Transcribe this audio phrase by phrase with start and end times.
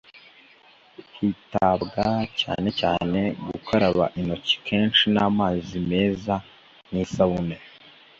[1.17, 2.05] hitabwa
[2.41, 6.35] cyane cyane ku gukaraba intoki kenshi n'amazi meza
[6.91, 7.55] n'isabune,